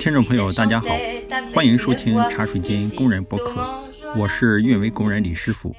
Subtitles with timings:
[0.00, 0.88] 听众朋友，大家好，
[1.54, 3.84] 欢迎收听茶水间工人播客，
[4.16, 5.76] 我是运维工人李师傅。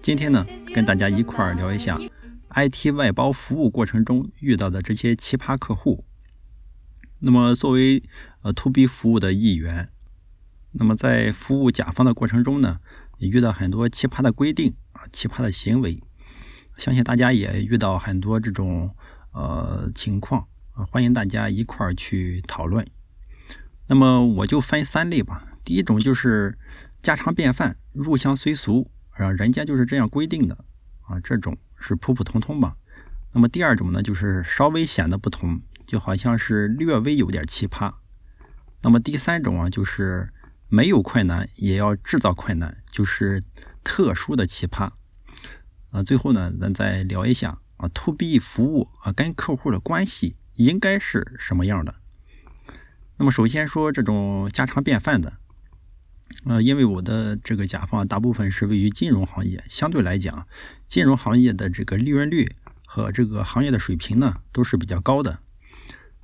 [0.00, 1.98] 今天呢，跟大家一块儿聊一下
[2.50, 6.04] IT 外包服务过程中遇到的这些奇葩客户。
[7.18, 8.04] 那么，作为
[8.42, 9.88] 呃 To B 服务的一员，
[10.70, 12.78] 那么在服务甲方的过程中呢，
[13.18, 16.00] 也遇到很多奇葩的规定啊，奇葩的行为。
[16.76, 18.94] 相信大家也遇到很多这种
[19.32, 22.86] 呃情况啊，欢迎大家一块儿去讨论。
[23.86, 25.46] 那么我就分三类吧。
[25.64, 26.58] 第一种就是
[27.02, 30.64] 家常便饭、入乡随俗，啊，人家就是这样规定的
[31.02, 32.76] 啊，这种是普普通通吧。
[33.32, 37.94] 那么第二种呢，就是稍微显得不同，就好像是略微有点奇葩。
[38.82, 40.32] 那么第三种啊，就是
[40.68, 43.42] 没有困难也要制造困难，就是
[43.84, 44.90] 特殊的奇葩。
[45.92, 51.96] 啊，最后呢，咱再聊一下啊，to B 服务啊，跟客户的关系应该是什么样的？
[53.18, 55.34] 那么首先说这种家常便饭的，
[56.46, 60.46] 呃，因为我的这个甲方大部分是位于金融行业，相对来讲，
[60.88, 62.50] 金融行业的这个利润率
[62.86, 65.40] 和这个行业的水平呢，都是比较高的。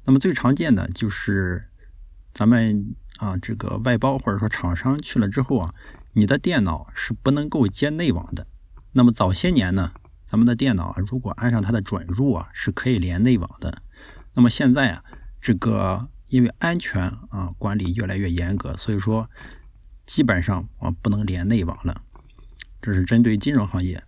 [0.05, 1.69] 那么最常见的就是
[2.33, 5.75] 咱们啊，这个外包或者说厂商去了之后啊，
[6.15, 8.47] 你的电脑是不能够接内网的。
[8.99, 9.93] 那么早些年呢，
[10.27, 13.81] 咱们的电脑啊如果安上它的准入啊，是可以连内网的。
[14.35, 15.05] 那么现在啊，
[15.41, 19.31] 这个因为安全啊管理越来越严格，所以说
[20.05, 22.03] 基本上啊不能连内网了。
[22.81, 24.03] 这是针对金融行业。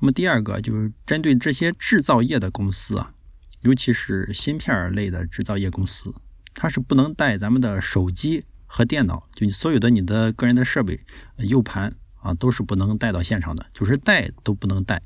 [0.00, 3.14] 那么第二个就是针对这些制造业的公司啊，
[3.60, 6.12] 尤其是芯片类的制造业公司，
[6.52, 11.04] 它是不能带咱们的手机和电脑，就你所有的你的个人的设备、
[11.36, 11.94] U 盘。
[12.24, 15.02] 啊，都是不能带到现场的，就是带都不能带。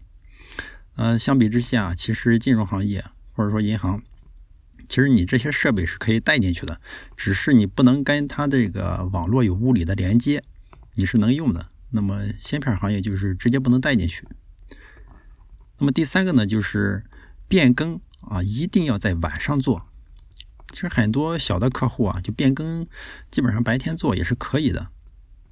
[0.95, 4.01] 呃，相比之下，其实金融行业或者说银行，
[4.89, 6.81] 其实你这些设备是可以带进去的，
[7.17, 10.43] 只是你不能跟它这个网络有物理的连接，
[10.95, 11.69] 你是能用的。
[11.91, 14.27] 那么芯片行业就是直接不能带进去。
[15.79, 17.05] 那么第三个呢，就是
[17.49, 19.89] 变更啊，一定要在晚上做。
[20.71, 22.87] 其实很多小的客户啊，就变更
[23.31, 24.89] 基本上白天做也是可以的。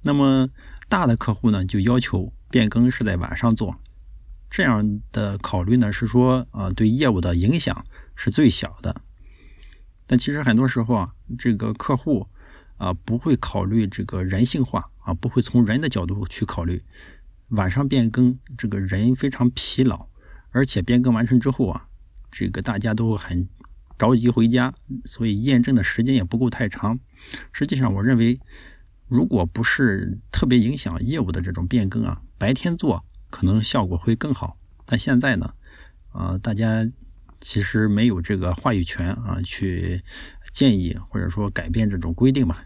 [0.03, 0.47] 那么
[0.89, 3.77] 大的客户呢，就要求变更是在晚上做，
[4.49, 9.01] 这样的考虑呢是说，呃，对业务的影响是最小的。
[10.05, 12.27] 但其实很多时候啊，这个客户
[12.77, 16.81] 啊不会考虑这个人性化啊，不会从人的角度去考虑。
[17.49, 20.07] 晚上变更，这个人非常疲劳，
[20.51, 21.87] 而且变更完成之后啊，
[22.31, 23.49] 这个大家都很
[23.97, 24.73] 着急回家，
[25.03, 26.97] 所以验证的时间也不够太长。
[27.51, 28.39] 实际上，我认为。
[29.07, 34.57] 如果不是特别影响业务的这种变更啊，白天做可能效果会更好。
[34.85, 35.53] 但现在呢，
[36.13, 36.89] 呃，大家
[37.39, 40.01] 其实没有这个话语权啊，去
[40.51, 42.57] 建议或者说改变这种规定嘛。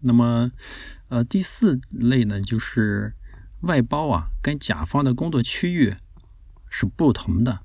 [0.00, 0.52] 那么，
[1.08, 3.14] 呃，第四类呢，就是
[3.60, 5.94] 外包啊，跟甲方的工作区域
[6.68, 7.62] 是不同的。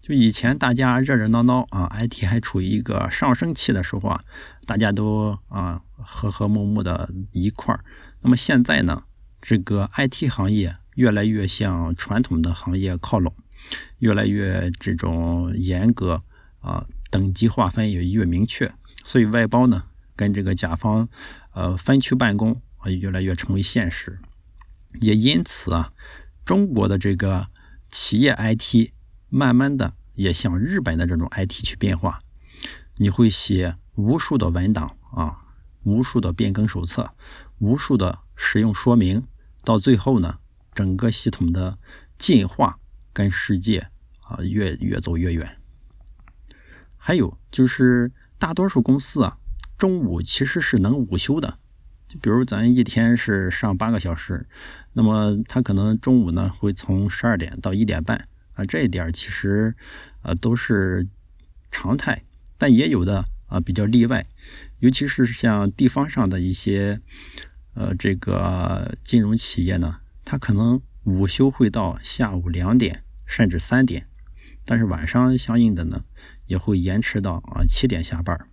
[0.00, 4.24] 就以前大家热热闹闹啊，IT 还处于一个上升期的时候啊，
[4.66, 7.84] 大家都啊和和睦睦的一块儿。
[8.20, 9.04] 那么现在呢，
[9.40, 13.32] 这个 IT 行业越来越向传统的行业靠拢，
[13.98, 16.22] 越来越这种严格
[16.60, 18.72] 啊，等级划分也越明确。
[19.04, 19.84] 所以外包呢，
[20.16, 21.08] 跟这个甲方
[21.52, 24.18] 呃分区办公啊，越来越成为现实。
[25.00, 25.92] 也因此啊，
[26.44, 27.46] 中国的这个
[27.88, 28.90] 企业 IT。
[29.34, 32.20] 慢慢的也向日本的这种 IT 去变化，
[32.98, 35.38] 你会写无数的文档啊，
[35.84, 37.14] 无数的变更手册，
[37.58, 39.26] 无数的使用说明，
[39.64, 40.38] 到最后呢，
[40.74, 41.78] 整个系统的
[42.18, 42.78] 进化
[43.14, 43.88] 跟世界
[44.20, 45.56] 啊越越走越远。
[46.98, 49.38] 还有就是大多数公司啊，
[49.78, 51.58] 中午其实是能午休的，
[52.20, 54.46] 比如咱一天是上八个小时，
[54.92, 58.28] 那么他可能中午呢会从十二点到一点半。
[58.54, 59.74] 啊，这一点其实，
[60.22, 61.08] 呃，都是
[61.70, 62.24] 常态，
[62.58, 64.26] 但也有的啊比较例外，
[64.80, 67.00] 尤其是像地方上的一些，
[67.74, 74.06] 呃，这个金融企业呢，它可能午休会到下午两点甚至三点，
[74.64, 76.04] 但是晚上相应的呢，
[76.46, 78.48] 也会延迟到啊七点下班。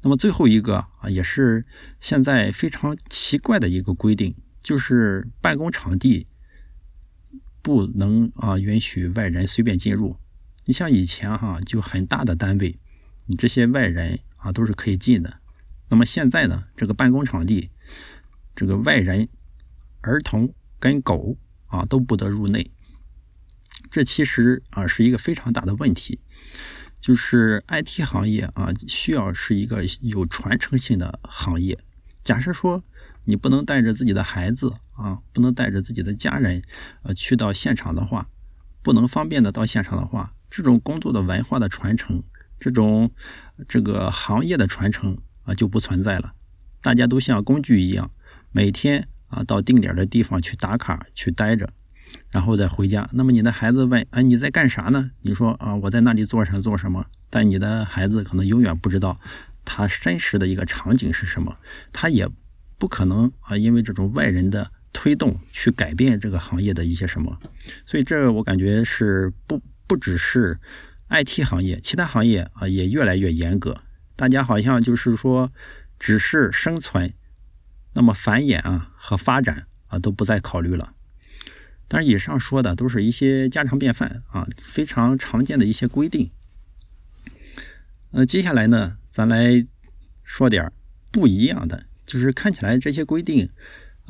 [0.00, 1.64] 那么最后一个啊，也是
[2.00, 6.26] 现在非常奇怪的一个规定，就是办公场地。
[7.62, 10.16] 不能啊，允许外人随便进入。
[10.66, 12.78] 你像以前哈，就很大的单位，
[13.26, 15.38] 你这些外人啊都是可以进的。
[15.88, 17.70] 那么现在呢，这个办公场地，
[18.54, 19.28] 这个外人、
[20.00, 21.36] 儿童跟狗
[21.66, 22.70] 啊都不得入内。
[23.90, 26.20] 这其实啊是一个非常大的问题，
[27.00, 31.78] 就是 IT 行业啊需要是一个有传承性的行业。
[32.22, 32.82] 假设说
[33.24, 34.72] 你不能带着自己的孩子
[35.02, 36.62] 啊，不能带着自己的家人
[37.02, 38.28] 呃去到现场的话，
[38.82, 42.22] 不能方便的到现场的话，这种工作的文化的传承，
[42.58, 43.10] 这种
[43.66, 46.34] 这个行业的传承啊就不存在了。
[46.80, 48.10] 大家都像工具一样，
[48.50, 51.72] 每天啊到定点的地方去打卡去待着。
[52.30, 53.08] 然后再回家。
[53.12, 59.18] 那么你的孩子问：“哎，你在干啥呢？”你说：“啊，我在那里做什做什么。”但你的孩子可能永远不知道
[59.64, 61.56] 他真实的一个场景是什么，
[61.90, 62.28] 他也
[62.78, 67.40] 不可能啊，因为这种外人的推动去改变这个行业的一些什么。
[67.86, 70.58] 所以这我感觉是不不只是
[71.08, 73.82] IT 行业，其他行业啊也越来越严格。
[74.16, 75.52] 大家好像就是说，
[75.98, 77.12] 只是生存，
[77.94, 80.94] 那么繁衍啊和发展啊都不再考虑了。
[81.88, 86.30] 当然，以上说的都是一些家常便饭啊，非常常见的一些规定。
[88.12, 89.66] 呃，接下来呢，咱来
[90.22, 90.72] 说点
[91.10, 93.50] 不一样的，就是看起来这些规定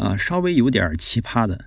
[0.03, 1.67] 啊，稍微有点奇葩的。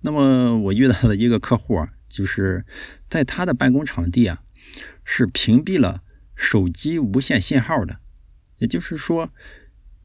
[0.00, 2.66] 那么我遇到的一个客户啊，就是
[3.08, 4.42] 在他的办公场地啊，
[5.04, 6.02] 是屏蔽了
[6.34, 8.00] 手机无线信号的，
[8.58, 9.30] 也就是说，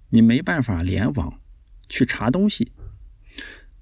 [0.09, 1.41] 你没办法联网
[1.89, 2.71] 去查东西。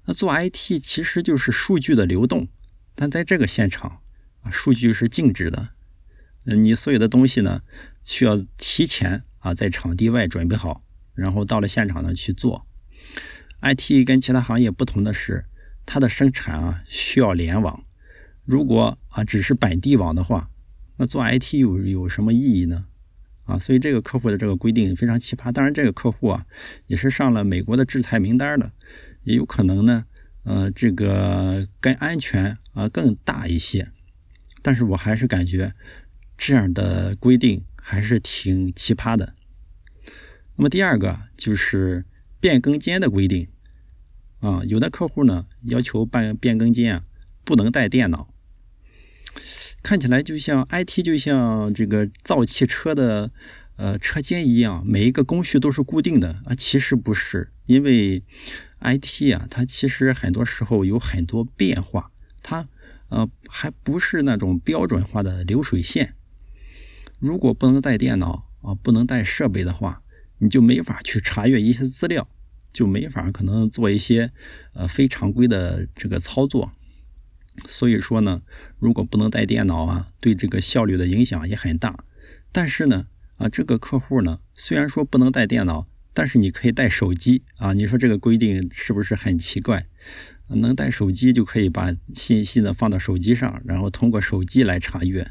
[0.06, 2.48] 那做 IT 其实就是数据的流动，
[2.94, 4.00] 但在这个现场
[4.40, 5.74] 啊，数据是静止的。
[6.46, 7.60] 你所有的东西呢，
[8.02, 10.82] 需要提前啊在场地外准备好，
[11.12, 12.66] 然后到了现场呢去做。
[13.62, 15.46] IT 跟其他行业不同的是，
[15.84, 17.84] 它的生产啊需要联网。
[18.44, 20.50] 如果啊只是本地网的话，
[20.96, 22.86] 那做 IT 有有什么意义呢？
[23.44, 25.52] 啊，所以这个客户的这个规定非常奇葩。
[25.52, 26.46] 当然，这个客户啊
[26.86, 28.72] 也是上了美国的制裁名单的。
[29.22, 30.04] 也有可能呢，
[30.44, 33.90] 呃，这个跟安全啊更大一些，
[34.62, 35.74] 但是我还是感觉
[36.36, 39.34] 这样的规定还是挺奇葩的。
[40.56, 42.04] 那么第二个就是
[42.40, 43.48] 变更间的规定
[44.40, 47.04] 啊，有的客户呢要求办变更间啊
[47.44, 48.32] 不能带电脑，
[49.82, 53.30] 看起来就像 IT 就像这个造汽车的
[53.76, 58.22] 呃车间一样，每一个工序都是固定的啊，其实不是，因为。
[58.78, 62.12] IT 啊，它其实很多时候有很多变化，
[62.42, 62.68] 它
[63.08, 66.14] 呃还不是那种标准化的流水线。
[67.18, 70.02] 如果不能带电脑啊，不能带设备的话，
[70.38, 72.28] 你就没法去查阅一些资料，
[72.72, 74.32] 就没法可能做一些
[74.74, 76.72] 呃非常规的这个操作。
[77.66, 78.42] 所以说呢，
[78.78, 82.04] 如果不能带电脑啊，对这个效率的影响也很大。
[82.52, 83.06] 但是呢，
[83.36, 85.86] 啊这个客户呢，虽然说不能带电脑。
[86.18, 89.86] 但是你可以带手机啊，你说这个规定是不是很奇怪？
[90.48, 95.30] 能带手机就可以把信息呢放到手机上，然后通过手机来查阅。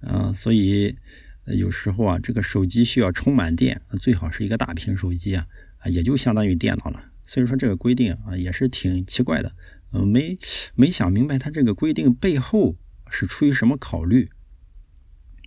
[0.00, 0.96] 嗯，所以
[1.46, 5.46] 有时候啊，这个手机需要充满电，最好是一个大屏手机啊，
[5.78, 7.10] 啊也就相当于电脑了。
[7.24, 9.52] 所以说这个规定啊也是挺奇怪的，
[9.92, 10.38] 嗯，没
[10.74, 12.76] 没想明白它这个规定背后
[13.10, 14.30] 是出于什么考虑。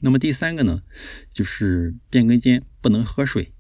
[0.02, 0.84] 那么第三个呢，
[1.32, 3.54] 就是变更间不能喝水。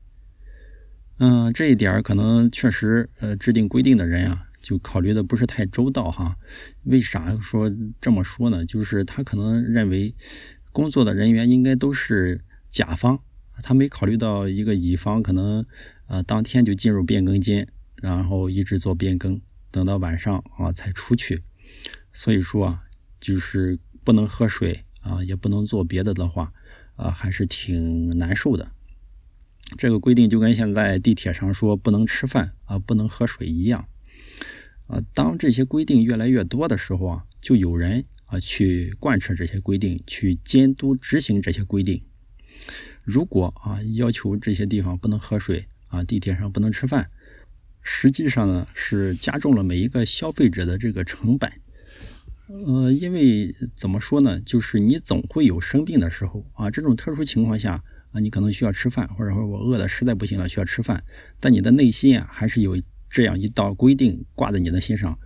[1.19, 6.37] 嗯，这一点可能确实，呃，制定规定的人啊，就考虑的不是太周到哈。
[6.83, 7.71] 为啥说
[8.01, 8.65] 这么说呢？
[8.65, 10.15] 就是他可能认为
[10.73, 13.19] 工作的人员应该都是甲方，
[13.61, 15.65] 他没考虑到一个乙方可能，
[16.07, 19.39] 呃，当天就进入变更间，然后一直做变更，
[19.69, 21.43] 等到晚上啊才出去。
[22.11, 22.83] 所以说啊，
[23.19, 26.51] 就是不能喝水啊，也不能做别的的话，
[26.95, 28.71] 啊，还是挺难受的。
[29.77, 33.87] 这个规定就跟现在地铁上说不能吃饭啊、不能喝水一样，
[34.87, 42.01] 啊，当这些规定越来越多的时候啊，就有人啊去贯彻这些规定，去监督执行这些规定。
[43.03, 47.09] 如果啊要求这些地方不能喝水啊，地铁上不能吃饭，
[47.81, 51.51] 实际上呢是加重了每一个消费者的这个成本。
[52.47, 57.83] 呃，因为怎么说呢，就是你总会有生病的时候啊，这种特殊情况下。
[58.13, 61.03] 啊，你可能需要吃饭，或者说我饿的实在不行了，需要吃饭。
[61.39, 65.17] 但你的内心啊，还是有这样一道规定挂在你的心上，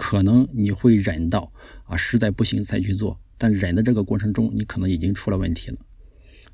[0.00, 1.52] 可能你会忍到
[1.82, 3.20] 啊，实在不行再去做。
[3.36, 5.78] 但忍的这个过程中，你可能已经出了问题了。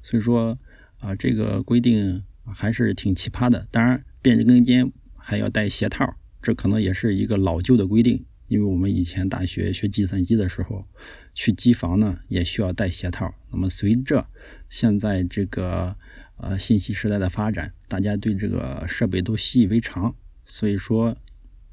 [0.01, 0.59] 所以说
[1.01, 3.69] 啊，这个规定还是挺奇葩的。
[3.71, 8.25] 当然，变更间还要带鞋套，这可能也是一个老旧的规定。
[8.49, 10.87] 因为我们以前大学学计算机的时候，
[11.35, 13.35] 去机房呢也需要带鞋套。
[13.51, 14.27] 那么随着
[14.71, 15.97] 现在这个
[16.39, 20.15] 呃信息时代的发展，大家对这个设备都习以为常，
[20.47, 21.17] 所以说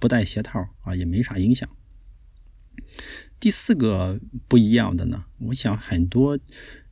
[0.01, 1.69] 不带鞋套啊也没啥影响。
[3.39, 6.37] 第四个不一样的呢，我想很多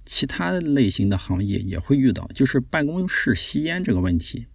[0.05, 4.45] 其他类型的行业也会遇到，就是办公室吸烟这个问题。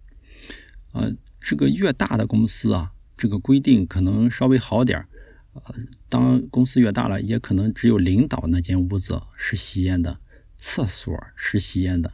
[0.93, 5.09] 呃，这个越大的公司啊，这个规定可能稍微好点儿。
[5.53, 5.75] 呃，
[6.09, 10.19] 当公司越大了，也可能只有领导那间屋子是吸烟的，
[10.57, 12.13] 厕所是吸烟的。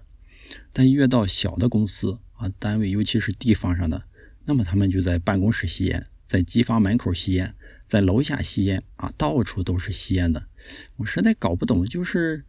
[0.74, 4.04] 但越到小的公司啊，单位尤其是地方上的，
[4.46, 7.54] 那么他们就在办公室吸烟，在机房门口吸烟。
[7.90, 10.48] 在楼下吸烟啊，到处都是吸烟的，
[10.96, 12.46] 我实在搞不懂，就是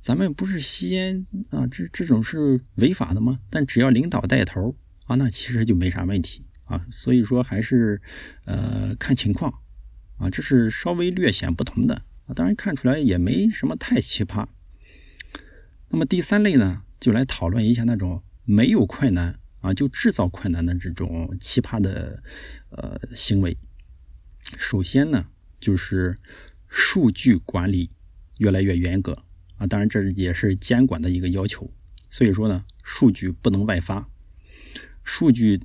[0.00, 3.38] 咱们不是吸烟啊，这这种是违法的吗？
[3.48, 4.74] 但只要领导带头
[5.06, 6.84] 啊，那其实就没啥问题啊。
[6.90, 8.02] 所以说还是
[8.44, 9.54] 呃看情况
[10.18, 12.34] 啊，这是稍微略显不同的啊。
[12.34, 14.48] 当然看出来也没什么太奇葩。
[15.90, 22.22] 那么第三类呢，就来讨论一下那种没有困难啊，就制造困难的这种奇葩的
[22.70, 23.58] 呃行为。
[24.56, 25.26] 首先呢，
[25.58, 26.16] 就是
[26.68, 27.90] 数据管理
[28.38, 29.24] 越来越严格
[29.56, 31.72] 啊，当然这也是监管的一个要求。
[32.08, 34.08] 所以说呢，数据不能外发，
[35.02, 35.60] 数据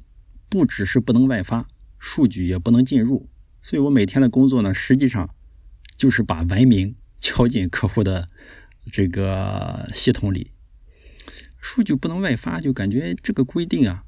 [0.49, 1.67] 不只是不能外发，
[1.99, 3.29] 数据也不能进入。
[3.61, 5.35] 所以我每天的工作呢，实际上
[5.95, 8.27] 就是把文明 敲进客户的
[8.85, 10.51] 这个系统里。
[11.61, 14.03] 数据不能外发，就感觉这个规定啊，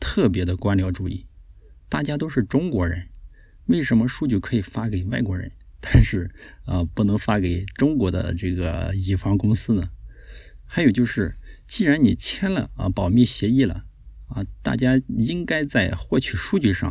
[0.00, 1.26] 特别的官僚主义。
[1.88, 3.08] 大家都是中国人。
[3.66, 9.90] 为什么数据可以发给外国人， 但是啊不能发给中国的这个乙方公司呢？
[10.64, 13.84] 还有就是，既然你签了啊保密协议了
[14.28, 16.90] 啊，大家应该在获取数据上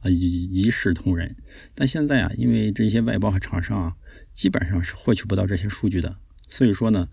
[0.00, 1.36] 啊一一视同仁。
[1.74, 3.96] 但现在啊，因为这些外包和厂商啊，
[4.32, 6.18] 基本上是获取不到这些数据的，
[6.48, 7.08] 所以说呢，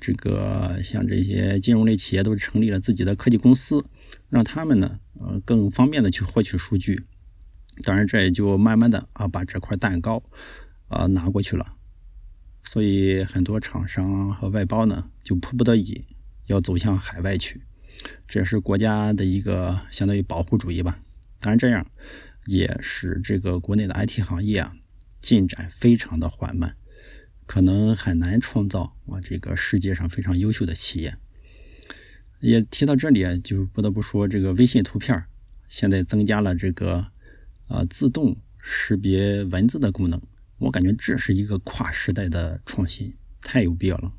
[0.00, 3.84] 这个像这些金融类企业都成立了自己的科技公司，
[4.28, 7.04] 让他们呢呃更方便的去获取数据。
[7.82, 10.22] 当然，这也就慢慢的啊，把这块蛋糕
[10.88, 11.74] 啊拿过去了。
[12.62, 16.04] 所以很多厂商和外包呢，就迫不得已
[16.46, 17.62] 要走向海外去。
[18.26, 21.00] 这也是国家的一个相当于保护主义吧。
[21.40, 21.86] 当然，这样
[22.46, 24.74] 也使这个国内的 IT 行业啊
[25.20, 26.76] 进展非常的缓慢，
[27.46, 31.16] 可能很难创造啊这个世界上非常优秀的企业。
[32.40, 35.24] 也提到这里啊，就不得不说这个微信图片
[35.66, 37.08] 现在增加了这个。
[37.66, 40.20] 啊，自动识别文字的功能，
[40.58, 44.12] 我感觉这是一个跨时代的创新，太有必要了。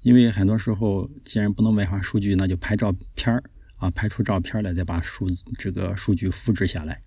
[0.00, 3.38] 因为很多时候，既然不能外发数据，那就拍照片
[3.76, 7.02] 啊，拍出照片来，再把数这个数据复制下来。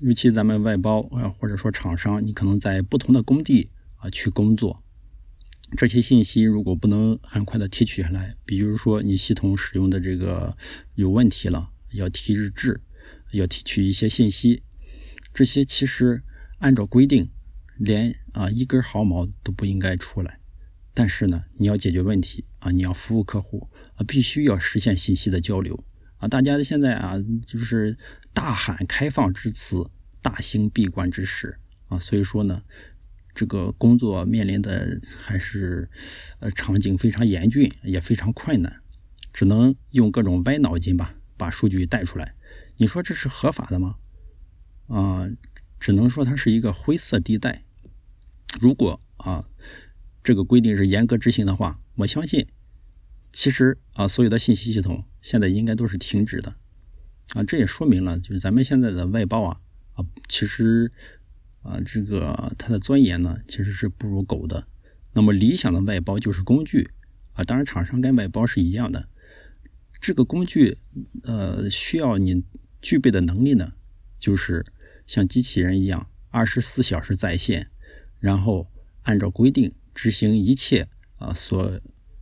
[0.00, 3.70] 尤其咱们外包啊，或者说厂商，你可能在不同的工地
[4.10, 4.82] 去工作，
[5.76, 10.56] 这些信息如果不能很快的提取下来，比如说你系统使用的这个
[10.94, 12.80] 有问题了，要提日志。
[13.32, 14.62] 要提取一些信息，
[15.34, 16.22] 这些其实
[16.58, 17.28] 按照规定，
[17.76, 20.38] 连啊一根毫毛都不应该出来。
[20.94, 25.84] 但是呢，你要解决问题啊，你要服务客户啊，必须要实现信息的交流
[26.18, 26.28] 啊。
[26.28, 27.98] 大家现在啊，就是
[28.32, 29.90] 大喊开放之词，
[30.22, 31.58] 大兴闭关之时
[31.88, 31.98] 啊。
[31.98, 32.62] 所以说呢，
[33.36, 35.90] 这个工作面临的还是
[36.40, 38.80] 呃场景非常严峻，也非常困难，
[39.30, 42.34] 只能用各种歪脑筋吧，把数据带出来。
[42.78, 43.96] 你说这是合法的吗？
[44.86, 45.28] 啊，
[45.78, 47.62] 只能说它是一个灰色地带。
[48.58, 49.44] 如果啊，
[50.22, 52.46] 这个规定是严格执行的话，我相信，
[53.30, 56.56] 其实啊，所有的信息系统现在应该都是停止的。
[57.34, 59.60] 啊，这也说明了，就是咱们现在的外包啊，
[59.92, 60.90] 啊，其实
[61.66, 64.66] 啊，这个它的钻研呢，其实是不如狗的。
[65.12, 66.90] 那么理想的外包就是工具
[67.32, 69.08] 啊，当然厂商跟外包是一样的，
[70.00, 70.78] 这个工具
[71.24, 72.44] 呃，需要你。
[72.82, 73.72] 具备的能力呢，
[74.16, 74.64] 就是
[75.08, 77.68] 像机器人一样，二十四小时在线，
[78.20, 78.70] 然后
[79.02, 81.80] 按照规定执行一切啊所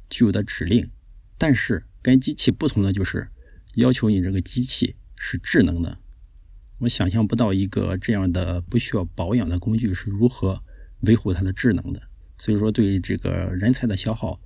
[0.08, 0.88] 具有的指令。
[1.36, 3.28] 但是跟机器不同的就是，
[3.74, 5.98] 要求你这个机器是智能的。
[6.84, 10.62] 我想象不到一个这样的不需要保养的工具是如何
[11.00, 12.00] 维护它的智能的。
[12.38, 14.40] 所以说，对这个人才的消耗，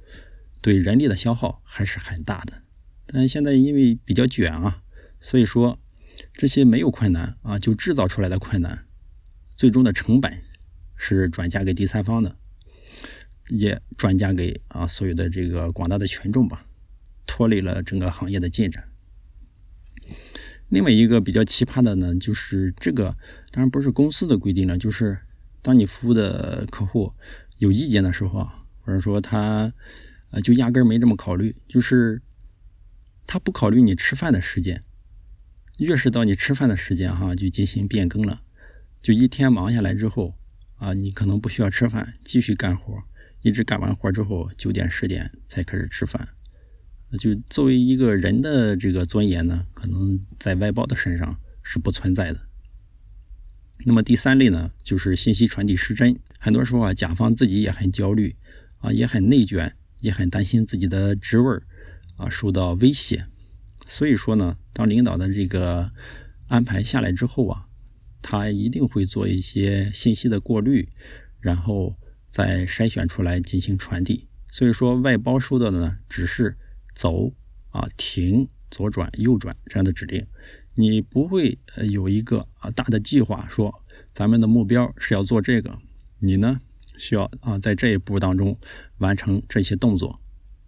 [0.60, 2.62] 对人力的消耗还是很大的。
[3.06, 4.82] 但现在因为比较卷啊，
[5.20, 5.78] 所以说。
[6.32, 8.86] 这些没有困难啊，就制造出来的困难，
[9.56, 10.42] 最终的成本
[10.96, 12.36] 是转嫁给第三方的，
[13.50, 16.66] 也转嫁给啊所有的这个广大的群众吧，
[17.24, 18.87] 拖累了整个行业的进展。
[20.68, 23.16] 另外一个比较奇葩的呢，就是这个
[23.50, 25.18] 当然不是公司的规定了，就是
[25.62, 27.12] 当你服务的客户
[27.56, 29.72] 有意见的时候啊，或者说他
[30.30, 32.20] 呃就压根儿没这么考虑，就是
[33.26, 34.84] 他不考虑你吃饭的时间。
[35.78, 38.42] 越是到你吃饭的时间，哈，就进行变更了。
[39.00, 40.34] 就一天忙下来之后，
[40.76, 43.04] 啊，你可能不需要吃饭，继续干活，
[43.42, 46.28] 一直干完活之后九点十点才开始吃饭。
[47.16, 52.40] 就作为一个人的这个尊严呢，可能在外包的身上是不存在的。
[53.86, 56.18] 那么第三类呢，就是信息传递失真。
[56.38, 58.36] 很多时候啊，甲方自己也很焦虑
[58.80, 61.58] 啊，也很内卷，也很担心自己的职位
[62.16, 63.26] 啊受到威胁。
[63.86, 65.90] 所以说呢，当领导的这个
[66.48, 67.68] 安排下来之后啊，
[68.20, 70.92] 他一定会做一些信息的过滤，
[71.40, 71.96] 然后
[72.30, 74.28] 再筛选出来进行传递。
[74.52, 76.58] 所以说，外包收到的呢，只是。
[76.98, 77.32] 走
[77.70, 80.26] 啊，停，左转，右转这样的指令，
[80.74, 81.56] 你不会
[81.92, 83.72] 有一个啊大的计划，说
[84.12, 85.78] 咱们的目标是要做这个，
[86.18, 86.58] 你呢
[86.96, 88.58] 需要啊在这一步当中
[88.96, 90.18] 完成这些动作，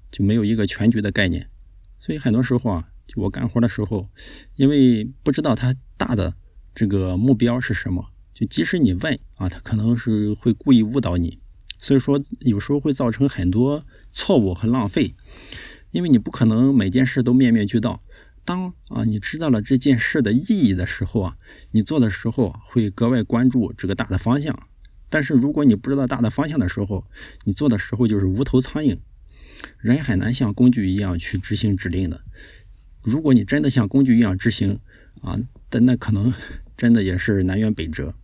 [0.08, 1.50] 就没有一个全局的概念。
[1.98, 4.08] 所以很多时候啊，我干活的时候，
[4.54, 6.36] 因为不知道他大的
[6.72, 11.40] 这个目标是什么，就即使你问啊，他可能是会故意误导你，
[11.76, 15.16] 所以说有时候会造成很多错误和浪费。
[15.90, 18.02] 因为你不可能每件事都面面俱到。
[18.44, 21.36] 当啊你知道了这件事的意义的时候啊，
[21.72, 24.58] 你做的时候会格外关注这个大的方向。
[25.08, 27.04] 但是如果你不知道大的方向的时候，
[27.44, 28.98] 你做的时候就是无头苍蝇。
[29.78, 32.24] 人很难像工具一样去执行指令的。
[33.02, 34.80] 如果你真的像工具一样执行
[35.20, 36.32] 啊，但那可能
[36.76, 38.14] 真的也是南辕北辙。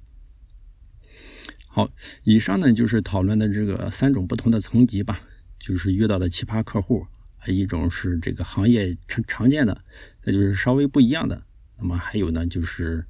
[1.68, 1.90] 好，
[2.24, 5.20] 以上呢就是讨论的这个三种不同的层级吧，
[5.58, 7.06] 就是遇到的奇葩客户。
[7.52, 9.84] 一种是这个行业常常见的，
[10.24, 11.44] 那就是稍微不一样的。
[11.78, 13.06] 那么还有呢，就是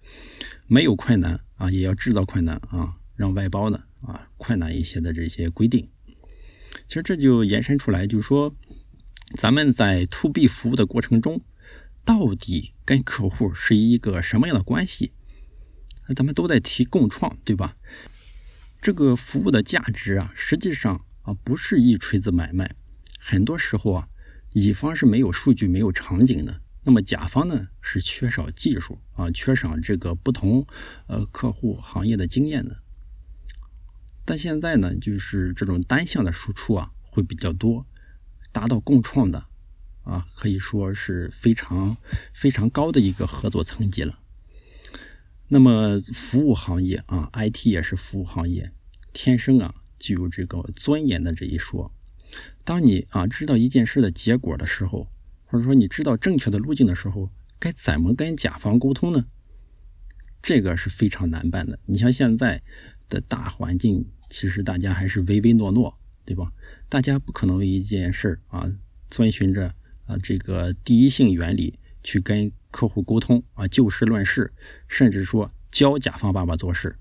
[0.67, 5.89] 没有困难啊，也要制造困难啊，让外包呢啊困难一些的这些规定。
[6.89, 8.57] 其实这就延伸出来，就是说
[9.37, 11.43] 咱们在 to B 服务的过程中，
[12.05, 15.13] 到底跟客户是一个什么样的关系？
[16.09, 17.77] 那咱们都在提共创，对吧？
[18.81, 22.75] 这个服务的价值啊，实际上啊不是一锤子买卖，
[23.21, 24.09] 很多时候啊。
[24.59, 30.67] 乙方是没有数据、没有场景的，那么甲方呢是缺少技术啊，缺少这个不同
[31.09, 32.81] 呃客户行业的经验的。
[34.25, 37.87] 但现在呢，就是这种单向的输出啊会比较多，
[38.51, 39.45] 达到共创的
[40.05, 41.99] 啊，可以说是非常
[42.33, 44.21] 非常高的一个合作层级了。
[45.49, 48.73] 那么服务行业啊，IT 也是服务行业，
[49.13, 51.93] 天生啊就有这个钻研的这一说。
[52.65, 55.09] 当你啊知道一件事的结果的时候，
[55.45, 59.27] 或者说你知道正确的路径的时候，该怎么跟甲方沟通呢？
[60.43, 61.79] 这个是非常难办的。
[61.87, 62.63] 你像现在
[63.09, 66.53] 的大环境，其实大家还是唯唯诺诺，对吧？
[66.89, 68.69] 大家不可能为一件事啊
[69.09, 69.75] 遵循着
[70.07, 74.53] 啊这个第一性原理去跟客户沟通啊，就事论事，
[74.89, 76.97] 甚至说教甲方爸爸做事。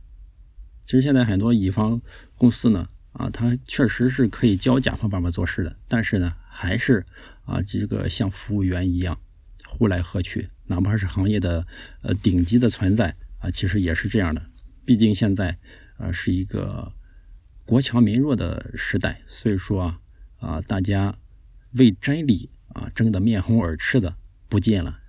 [0.86, 2.02] 其实现在很多乙方
[2.38, 2.90] 公司呢。
[3.18, 7.06] 啊，他确实是可以教甲方爸爸做事的，但是呢，还是
[7.46, 9.18] 啊，这个像服务员一样
[9.66, 11.66] 呼来喝去，哪怕是行业的
[12.02, 14.46] 呃顶级的存在啊，其实也是这样的。
[14.84, 15.58] 毕竟现在
[15.98, 16.92] 呃是一个
[17.66, 20.00] 国强民弱的时代，所以说啊
[20.38, 21.18] 啊，大家
[21.76, 24.18] 为真理啊争得面红耳赤的
[24.50, 25.00] 不见了。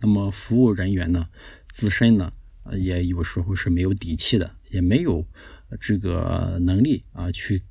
[0.00, 1.28] 那么服务人员呢，
[1.72, 2.32] 自身呢
[2.74, 5.26] 也有时候是没有底气的，也没有。
[5.78, 7.62] 这个能力啊，去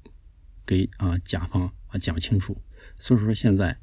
[0.65, 2.61] 给啊甲方啊讲清楚，
[2.97, 3.79] 所以说现在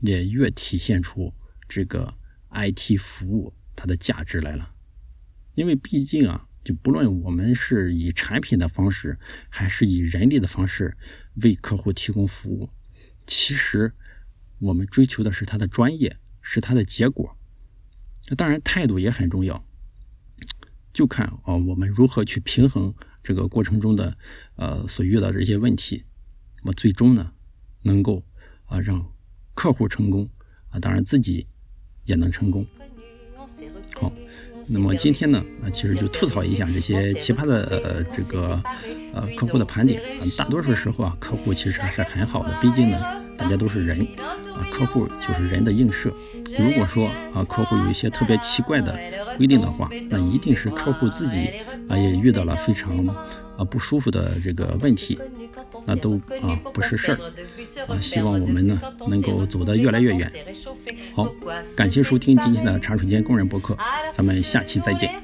[0.00, 1.32] 也越体现出
[1.66, 2.14] 这个
[2.50, 4.74] IT 服务它的价值来了。
[5.54, 10.96] 因为毕竟啊，就不论我们是以产品的方式，还是以人力的方式
[11.42, 12.70] 为客户提供服务，
[13.26, 13.94] 其实
[14.58, 17.36] 我们追求的是他的专业，是他的结果。
[18.36, 19.64] 当然，态度也很重要，
[20.92, 22.94] 就看啊我们如何去平衡。
[23.24, 24.14] 这个过程中的
[24.56, 26.04] 呃所遇到这些问题，
[26.62, 27.32] 那么最终呢，
[27.82, 28.22] 能够
[28.66, 29.04] 啊让
[29.54, 30.28] 客户成功
[30.68, 31.46] 啊，当然自己
[32.04, 32.66] 也能成功。
[33.98, 34.12] 好，
[34.68, 38.62] 那么今天呢啊，其实就吐槽一下这些奇葩的这个
[39.14, 43.00] 呃客户的盘点啊，大多数时候啊，客户其实还是很好的，毕竟呢，
[43.38, 44.00] 大家都是人
[44.54, 46.14] 啊，客户就是人的映射。
[46.58, 48.92] 如果说啊，客户有一些特别奇怪的
[49.36, 51.50] 规定的话，那一定是客户自己
[51.88, 53.06] 啊也遇到了非常
[53.56, 55.18] 啊不舒服的这个问题，
[55.86, 57.18] 那都啊不是事儿
[57.86, 58.00] 啊。
[58.00, 60.30] 希望我们呢能够走得越来越远。
[61.14, 61.26] 好，
[61.76, 63.76] 感谢收听今天的茶水间工人博客，
[64.12, 65.22] 咱们下期再见。